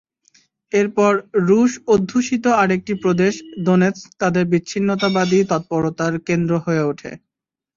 [0.71, 1.13] এরপর
[1.47, 3.33] রুশ-অধ্যুষিত আরেকটি প্রদেশ
[3.63, 7.11] দোনেৎস্ক তাদের বিচ্ছিন্নতাবাদী তৎপরতার কেন্দ্র হয়ে ওঠে।